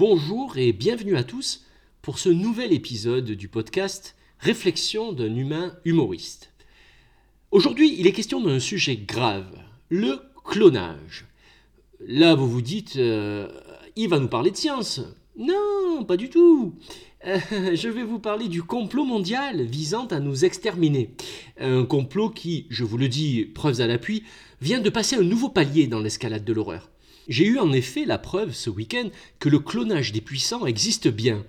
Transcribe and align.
Bonjour 0.00 0.56
et 0.56 0.72
bienvenue 0.72 1.18
à 1.18 1.24
tous 1.24 1.66
pour 2.00 2.18
ce 2.18 2.30
nouvel 2.30 2.72
épisode 2.72 3.32
du 3.32 3.48
podcast 3.48 4.16
Réflexion 4.38 5.12
d'un 5.12 5.36
humain 5.36 5.76
humoriste. 5.84 6.54
Aujourd'hui, 7.50 7.96
il 7.98 8.06
est 8.06 8.12
question 8.12 8.40
d'un 8.40 8.60
sujet 8.60 8.96
grave, 8.96 9.54
le 9.90 10.22
clonage. 10.42 11.26
Là, 12.00 12.34
vous 12.34 12.48
vous 12.48 12.62
dites, 12.62 12.96
euh, 12.96 13.46
il 13.94 14.08
va 14.08 14.18
nous 14.18 14.28
parler 14.28 14.50
de 14.50 14.56
science. 14.56 15.02
Non, 15.36 16.02
pas 16.08 16.16
du 16.16 16.30
tout. 16.30 16.76
Euh, 17.26 17.38
je 17.74 17.88
vais 17.90 18.02
vous 18.02 18.20
parler 18.20 18.48
du 18.48 18.62
complot 18.62 19.04
mondial 19.04 19.60
visant 19.64 20.06
à 20.06 20.18
nous 20.18 20.46
exterminer. 20.46 21.10
Un 21.58 21.84
complot 21.84 22.30
qui, 22.30 22.64
je 22.70 22.84
vous 22.84 22.96
le 22.96 23.08
dis, 23.08 23.44
preuves 23.44 23.82
à 23.82 23.86
l'appui, 23.86 24.22
vient 24.62 24.80
de 24.80 24.88
passer 24.88 25.16
un 25.16 25.24
nouveau 25.24 25.50
palier 25.50 25.88
dans 25.88 26.00
l'escalade 26.00 26.46
de 26.46 26.54
l'horreur. 26.54 26.88
J'ai 27.30 27.46
eu 27.46 27.60
en 27.60 27.72
effet 27.72 28.04
la 28.04 28.18
preuve 28.18 28.52
ce 28.52 28.70
week-end 28.70 29.08
que 29.38 29.48
le 29.48 29.60
clonage 29.60 30.10
des 30.10 30.20
puissants 30.20 30.66
existe 30.66 31.06
bien. 31.06 31.44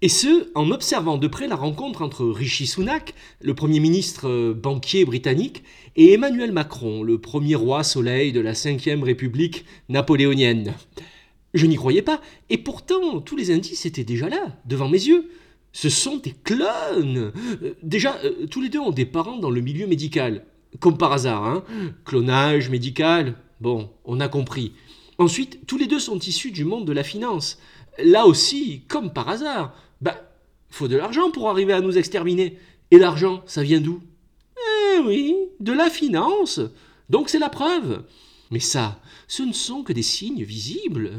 Et 0.00 0.08
ce, 0.08 0.48
en 0.54 0.70
observant 0.70 1.18
de 1.18 1.26
près 1.26 1.48
la 1.48 1.56
rencontre 1.56 2.02
entre 2.02 2.24
Rishi 2.24 2.68
Sunak, 2.68 3.14
le 3.40 3.52
Premier 3.52 3.80
ministre 3.80 4.28
euh, 4.28 4.54
banquier 4.54 5.04
britannique, 5.04 5.64
et 5.96 6.12
Emmanuel 6.12 6.52
Macron, 6.52 7.02
le 7.02 7.18
premier 7.18 7.56
roi 7.56 7.82
soleil 7.82 8.30
de 8.30 8.40
la 8.40 8.52
Ve 8.52 9.02
République 9.02 9.64
napoléonienne. 9.88 10.72
Je 11.52 11.66
n'y 11.66 11.76
croyais 11.76 12.02
pas, 12.02 12.20
et 12.48 12.58
pourtant 12.58 13.20
tous 13.20 13.34
les 13.34 13.50
indices 13.50 13.86
étaient 13.86 14.04
déjà 14.04 14.28
là, 14.28 14.56
devant 14.66 14.88
mes 14.88 15.04
yeux. 15.04 15.30
Ce 15.72 15.88
sont 15.88 16.18
des 16.18 16.34
clones 16.44 17.32
euh, 17.60 17.74
Déjà, 17.82 18.20
euh, 18.22 18.46
tous 18.46 18.60
les 18.60 18.68
deux 18.68 18.78
ont 18.78 18.92
des 18.92 19.06
parents 19.06 19.38
dans 19.38 19.50
le 19.50 19.60
milieu 19.60 19.88
médical. 19.88 20.44
Comme 20.78 20.96
par 20.96 21.12
hasard, 21.12 21.44
hein 21.44 21.64
Clonage, 22.04 22.70
médical, 22.70 23.34
bon, 23.60 23.90
on 24.04 24.20
a 24.20 24.28
compris. 24.28 24.72
Ensuite, 25.18 25.66
tous 25.66 25.78
les 25.78 25.86
deux 25.86 26.00
sont 26.00 26.18
issus 26.18 26.50
du 26.50 26.64
monde 26.64 26.86
de 26.86 26.92
la 26.92 27.04
finance. 27.04 27.58
Là 27.98 28.26
aussi, 28.26 28.82
comme 28.88 29.12
par 29.12 29.28
hasard, 29.28 29.74
bah, 30.00 30.16
faut 30.70 30.88
de 30.88 30.96
l'argent 30.96 31.30
pour 31.30 31.48
arriver 31.48 31.72
à 31.72 31.80
nous 31.80 31.96
exterminer. 31.96 32.58
Et 32.90 32.98
l'argent, 32.98 33.42
ça 33.46 33.62
vient 33.62 33.80
d'où? 33.80 34.02
Eh 34.96 35.00
oui, 35.00 35.36
de 35.60 35.72
la 35.72 35.90
finance. 35.90 36.60
Donc 37.10 37.28
c'est 37.28 37.38
la 37.38 37.48
preuve. 37.48 38.04
Mais 38.50 38.60
ça, 38.60 39.00
ce 39.28 39.42
ne 39.42 39.52
sont 39.52 39.82
que 39.82 39.92
des 39.92 40.02
signes 40.02 40.42
visibles. 40.42 41.12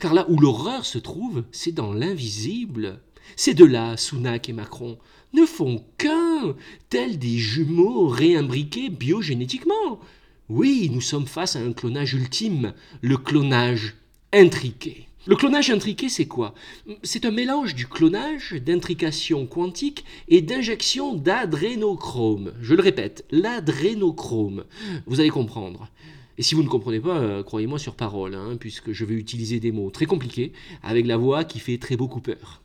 Car 0.00 0.14
là 0.14 0.26
où 0.28 0.38
l'horreur 0.38 0.84
se 0.84 0.98
trouve, 0.98 1.44
c'est 1.52 1.72
dans 1.72 1.92
l'invisible. 1.92 3.00
Ces 3.36 3.54
deux-là, 3.54 3.96
Sunak 3.96 4.48
et 4.48 4.52
Macron, 4.52 4.98
ne 5.32 5.46
font 5.46 5.84
qu'un, 5.98 6.54
tels 6.88 7.18
des 7.18 7.36
jumeaux 7.38 8.06
réimbriqués 8.06 8.88
biogénétiquement. 8.88 10.00
Oui, 10.50 10.90
nous 10.92 11.00
sommes 11.00 11.26
face 11.26 11.56
à 11.56 11.60
un 11.60 11.72
clonage 11.72 12.12
ultime, 12.12 12.74
le 13.00 13.16
clonage 13.16 13.94
intriqué. 14.30 15.08
Le 15.24 15.36
clonage 15.36 15.70
intriqué, 15.70 16.10
c'est 16.10 16.26
quoi? 16.26 16.54
C'est 17.02 17.24
un 17.24 17.30
mélange 17.30 17.74
du 17.74 17.86
clonage, 17.86 18.52
d'intrication 18.52 19.46
quantique 19.46 20.04
et 20.28 20.42
d'injection 20.42 21.14
d'adrénochrome. 21.14 22.52
Je 22.60 22.74
le 22.74 22.82
répète, 22.82 23.24
l'adrénochrome. 23.30 24.64
Vous 25.06 25.20
allez 25.20 25.30
comprendre. 25.30 25.88
Et 26.36 26.42
si 26.42 26.54
vous 26.54 26.62
ne 26.62 26.68
comprenez 26.68 27.00
pas, 27.00 27.16
euh, 27.16 27.42
croyez-moi 27.42 27.78
sur 27.78 27.94
parole, 27.94 28.34
hein, 28.34 28.58
puisque 28.60 28.92
je 28.92 29.06
vais 29.06 29.14
utiliser 29.14 29.60
des 29.60 29.72
mots 29.72 29.88
très 29.88 30.04
compliqués, 30.04 30.52
avec 30.82 31.06
la 31.06 31.16
voix 31.16 31.44
qui 31.44 31.58
fait 31.58 31.78
très 31.78 31.96
beaucoup 31.96 32.20
peur. 32.20 32.60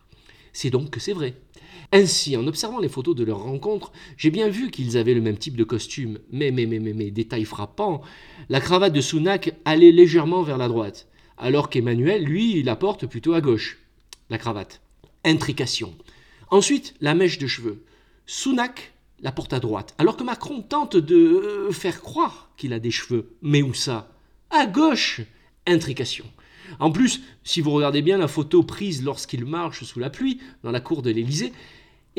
C'est 0.52 0.70
donc 0.70 0.90
que 0.90 1.00
c'est 1.00 1.14
vrai. 1.14 1.36
Ainsi, 1.92 2.38
en 2.38 2.48
observant 2.48 2.80
les 2.80 2.90
photos 2.90 3.16
de 3.16 3.24
leur 3.24 3.44
rencontre, 3.44 3.92
j'ai 4.18 4.32
bien 4.32 4.50
vu 4.50 4.72
qu'ils 4.72 4.98
avaient 4.98 5.14
le 5.14 5.22
même 5.22 5.38
type 5.38 5.58
de 5.58 5.64
costume, 5.64 6.20
mais, 6.32 6.52
mais, 6.52 6.66
mais, 6.66 6.80
mais, 6.80 6.94
mais, 6.94 7.12
détail 7.12 7.46
frappant, 7.46 8.02
la 8.50 8.60
cravate 8.60 8.94
de 8.94 9.02
Sunak 9.02 9.54
allait 9.66 9.92
légèrement 9.92 10.44
vers 10.44 10.58
la 10.58 10.68
droite, 10.68 11.08
alors 11.38 11.70
qu'Emmanuel, 11.70 12.24
lui, 12.24 12.62
la 12.64 12.76
porte 12.76 13.06
plutôt 13.06 13.34
à 13.34 13.42
gauche, 13.42 13.80
la 14.30 14.38
cravate. 14.38 14.82
Intrication. 15.26 15.94
Ensuite, 16.52 16.96
la 17.02 17.16
mèche 17.16 17.40
de 17.40 17.48
cheveux. 17.48 17.84
Sunak 18.26 18.94
la 19.22 19.32
porte 19.32 19.54
à 19.54 19.60
droite, 19.60 19.96
alors 19.98 20.16
que 20.16 20.24
Macron 20.24 20.62
tente 20.62 20.96
de 20.96 21.16
euh, 21.16 21.72
faire 21.72 22.02
croire 22.02 22.52
qu'il 22.58 22.74
a 22.74 22.80
des 22.80 22.92
cheveux. 22.92 23.32
Mais 23.42 23.62
où 23.62 23.74
ça? 23.74 24.12
À 24.50 24.66
gauche 24.66 25.22
Intrication. 25.68 26.26
En 26.80 26.92
plus, 26.92 27.22
si 27.44 27.62
vous 27.62 27.72
regardez 27.72 28.02
bien 28.02 28.18
la 28.18 28.28
photo 28.28 28.64
prise 28.64 29.04
lorsqu'il 29.04 29.46
marche 29.46 29.84
sous 29.84 30.00
la 30.00 30.10
pluie 30.10 30.40
dans 30.64 30.72
la 30.72 30.80
cour 30.80 31.02
de 31.02 31.10
l'Élysée, 31.10 31.52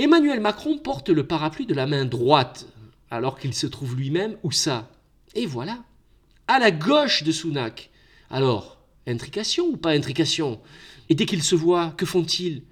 Emmanuel 0.00 0.40
Macron 0.40 0.78
porte 0.78 1.10
le 1.10 1.26
parapluie 1.26 1.66
de 1.66 1.74
la 1.74 1.86
main 1.86 2.06
droite, 2.06 2.66
alors 3.10 3.38
qu'il 3.38 3.52
se 3.52 3.66
trouve 3.66 3.94
lui-même 3.94 4.38
où 4.42 4.50
ça 4.50 4.90
Et 5.34 5.44
voilà, 5.44 5.84
à 6.48 6.58
la 6.58 6.70
gauche 6.70 7.22
de 7.22 7.30
Sunak. 7.30 7.90
Alors, 8.30 8.78
intrication 9.06 9.66
ou 9.66 9.76
pas 9.76 9.90
intrication? 9.90 10.62
Et 11.10 11.14
dès 11.14 11.26
qu'ils 11.26 11.42
se 11.42 11.54
voient, 11.54 11.92
que 11.98 12.06
font-ils? 12.06 12.62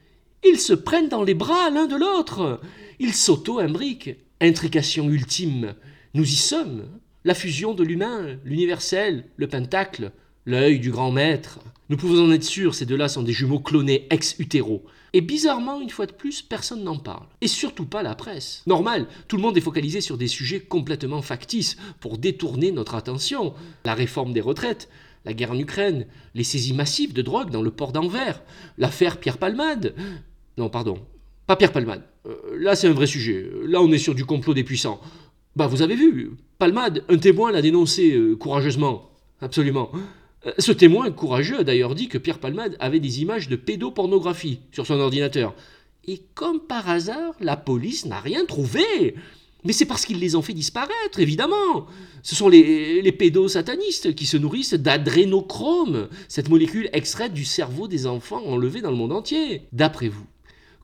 Ils 0.43 0.59
se 0.59 0.73
prennent 0.73 1.11
dans 1.11 1.23
les 1.23 1.35
bras 1.35 1.69
l'un 1.69 1.85
de 1.85 1.97
l'autre. 1.97 2.63
Ils 2.99 3.13
s'auto-imbriquent. 3.13 4.17
Intrication 4.41 5.11
ultime. 5.11 5.75
Nous 6.15 6.25
y 6.25 6.37
sommes. 6.37 6.89
La 7.25 7.35
fusion 7.35 7.75
de 7.75 7.85
l'humain, 7.85 8.39
l'universel, 8.43 9.27
le 9.37 9.49
pentacle, 9.49 10.13
l'œil 10.49 10.81
du 10.81 10.91
grand 10.91 11.13
maître. 11.13 11.61
Nous 11.91 11.99
pouvons 11.99 12.25
en 12.25 12.33
être 12.33 12.43
sûrs, 12.43 12.75
ces 12.75 12.87
deux-là 12.87 13.09
sont 13.09 13.23
des 13.23 13.35
jumeaux 13.35 13.61
clonés 13.61 14.07
ex-utéro. 14.09 14.83
Et 15.13 15.21
bizarrement, 15.21 15.79
une 15.79 15.91
fois 15.91 16.07
de 16.07 16.13
plus, 16.13 16.41
personne 16.41 16.85
n'en 16.85 16.97
parle. 16.97 17.27
Et 17.43 17.49
surtout 17.49 17.85
pas 17.85 18.03
la 18.03 18.15
presse. 18.15 18.63
Normal, 18.67 19.09
tout 19.29 19.37
le 19.37 19.43
monde 19.43 19.59
est 19.59 19.63
focalisé 19.63 20.01
sur 20.01 20.17
des 20.17 20.27
sujets 20.27 20.61
complètement 20.61 21.21
factices 21.21 21.77
pour 22.01 22.17
détourner 22.17 22.73
notre 22.73 22.95
attention. 22.95 23.53
La 23.85 23.95
réforme 23.95 24.33
des 24.33 24.41
retraites, 24.41 24.89
la 25.27 25.35
guerre 25.35 25.53
en 25.53 25.59
Ukraine, 25.59 26.07
les 26.35 26.45
saisies 26.45 26.73
massives 26.73 27.13
de 27.13 27.21
drogue 27.21 27.51
dans 27.51 27.63
le 27.63 27.71
port 27.71 27.93
d'Anvers, 27.93 28.43
l'affaire 28.79 29.21
Pierre 29.21 29.37
Palmade. 29.37 29.95
Non, 30.57 30.71
pardon, 30.71 30.99
pas 31.47 31.57
Pierre 31.57 31.73
Palmade. 31.73 32.05
Euh, 32.27 32.37
là, 32.59 32.75
c'est 32.75 32.89
un 32.89 32.93
vrai 32.95 33.07
sujet. 33.07 33.51
Là, 33.67 33.83
on 33.83 33.93
est 33.93 33.99
sur 33.99 34.15
du 34.15 34.25
complot 34.25 34.55
des 34.55 34.65
puissants. 34.65 34.99
Bah, 35.57 35.67
vous 35.67 35.83
avez 35.83 35.95
vu, 35.95 36.31
Palmade, 36.59 37.05
un 37.11 37.19
témoin 37.19 37.53
l'a 37.53 37.61
dénoncé 37.61 38.15
euh, 38.15 38.35
courageusement. 38.35 39.11
Absolument. 39.43 39.93
Euh, 40.47 40.53
ce 40.59 40.73
témoin 40.73 41.11
courageux 41.11 41.61
a 41.61 41.65
d'ailleurs 41.65 41.95
dit 41.95 42.09
que 42.09 42.19
Pierre 42.19 42.39
Palmade 42.39 42.77
avait 42.81 43.01
des 43.01 43.21
images 43.23 43.49
de 43.49 43.57
pédopornographie 43.57 44.61
sur 44.73 44.87
son 44.87 45.01
ordinateur. 45.01 45.55
Et 46.07 46.23
comme 46.35 46.61
par 46.61 46.89
hasard, 46.89 47.35
la 47.41 47.57
police 47.57 48.07
n'a 48.07 48.21
rien 48.21 48.45
trouvé. 48.45 49.15
Mais 49.65 49.73
c'est 49.73 49.85
parce 49.85 50.07
qu'ils 50.07 50.21
les 50.21 50.37
ont 50.37 50.43
fait 50.43 50.55
disparaître, 50.55 51.19
évidemment. 51.19 51.87
Ce 52.23 52.37
sont 52.37 52.49
les, 52.49 53.03
les 53.03 53.13
pédosatanistes 53.13 54.15
qui 54.15 54.25
se 54.25 54.37
nourrissent 54.37 54.75
d'adrénochrome, 54.75 56.09
cette 56.29 56.49
molécule 56.49 56.89
extraite 56.93 57.35
du 57.35 57.45
cerveau 57.45 57.89
des 57.89 58.07
enfants 58.07 58.45
enlevés 58.47 58.81
dans 58.81 58.91
le 58.91 58.97
monde 58.97 59.13
entier. 59.13 59.63
D'après 59.73 60.09
vous, 60.09 60.25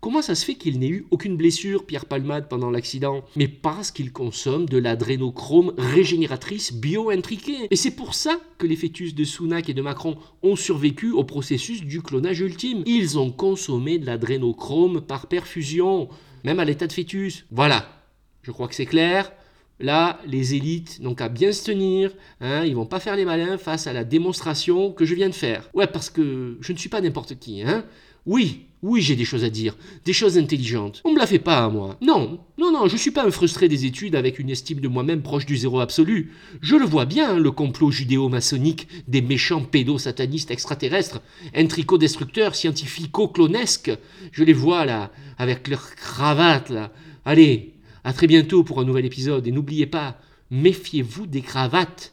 Comment 0.05 0.21
ça 0.21 0.35
se 0.35 0.45
fait 0.45 0.57
qu'il 0.57 0.81
n'ait 0.81 0.91
eu 0.91 1.07
aucune 1.11 1.39
blessure, 1.39 1.87
Pierre 1.87 2.05
Palmade, 2.05 2.47
pendant 2.51 2.71
l'accident 2.71 3.25
Mais 3.37 3.49
parce 3.49 3.91
qu'il 3.91 4.13
consomme 4.13 4.67
de 4.67 4.77
l'adrénochrome 4.77 5.73
régénératrice 5.79 6.75
bio-intriquée. 6.75 7.69
Et 7.71 7.77
c'est 7.77 7.97
pour 7.97 8.15
ça 8.15 8.39
que 8.59 8.67
les 8.67 8.77
fœtus 8.77 9.15
de 9.15 9.25
Sunak 9.25 9.71
et 9.71 9.73
de 9.73 9.81
Macron 9.81 10.19
ont 10.43 10.57
survécu 10.57 11.11
au 11.11 11.25
processus 11.25 11.81
du 11.87 12.03
clonage 12.03 12.41
ultime. 12.41 12.83
Ils 12.85 13.19
ont 13.19 13.31
consommé 13.31 13.99
de 13.99 14.05
l'adrénochrome 14.05 15.01
par 15.01 15.27
perfusion, 15.27 16.11
même 16.45 16.61
à 16.61 16.67
l'état 16.67 16.87
de 16.87 16.93
fœtus. 16.93 17.47
Voilà, 17.51 17.89
je 18.43 18.51
crois 18.51 18.69
que 18.69 18.75
c'est 18.75 18.85
clair. 18.85 19.33
Là, 19.81 20.21
les 20.27 20.55
élites 20.55 21.01
n'ont 21.01 21.15
qu'à 21.15 21.31
bien 21.31 21.51
se 21.51 21.65
tenir, 21.65 22.13
hein, 22.43 22.67
ils 22.67 22.77
vont 22.77 22.85
pas 22.85 23.01
faire 23.01 23.17
les 23.17 23.25
malins 23.25 23.57
face 23.57 23.87
à 23.87 23.95
la 23.95 24.05
démonstration 24.05 24.93
que 24.93 25.07
je 25.07 25.15
viens 25.15 25.31
de 25.31 25.35
faire. 25.35 25.71
Ouais, 25.73 25.87
parce 25.87 26.11
que 26.11 26.59
je 26.61 26.73
ne 26.75 26.77
suis 26.77 26.91
pas 26.91 27.01
n'importe 27.01 27.39
qui, 27.39 27.63
hein. 27.63 27.87
Oui, 28.27 28.67
oui, 28.85 29.01
j'ai 29.01 29.17
des 29.17 29.25
choses 29.25 29.45
à 29.45 29.51
dire, 29.51 29.77
des 30.05 30.13
choses 30.13 30.37
intelligentes. 30.37 31.01
On 31.05 31.13
me 31.13 31.19
la 31.19 31.27
fait 31.27 31.39
pas 31.39 31.65
à 31.65 31.71
moi. 31.71 31.97
Non, 32.03 32.39
non, 32.59 32.71
non, 32.71 32.87
je 32.87 32.99
suis 32.99 33.11
pas 33.11 33.27
un 33.27 33.31
frustré 33.31 33.67
des 33.67 33.87
études 33.87 34.15
avec 34.15 34.39
une 34.39 34.51
estime 34.51 34.81
de 34.81 34.89
moi-même 34.89 35.23
proche 35.23 35.47
du 35.47 35.57
zéro 35.57 35.81
absolu. 35.81 36.33
Je 36.61 36.77
le 36.77 36.85
vois 36.85 37.07
bien, 37.07 37.39
le 37.39 37.51
complot 37.51 37.91
judéo-maçonnique 37.91 38.87
des 39.09 39.23
méchants 39.23 39.63
pédosatanistes 39.63 40.51
extraterrestres, 40.51 41.23
intrico-destructeurs, 41.55 42.55
scientifico-clonesques. 42.55 43.93
Je 44.33 44.45
les 44.45 44.53
vois 44.53 44.85
là, 44.85 45.11
avec 45.39 45.67
leurs 45.69 45.95
cravates 45.95 46.69
là. 46.69 46.93
Allez, 47.25 47.73
à 48.05 48.13
très 48.13 48.27
bientôt 48.27 48.65
pour 48.65 48.81
un 48.81 48.85
nouvel 48.85 49.07
épisode 49.07 49.47
et 49.47 49.51
n'oubliez 49.51 49.87
pas, 49.87 50.19
méfiez-vous 50.51 51.27
des 51.27 51.41
cravates. 51.41 52.03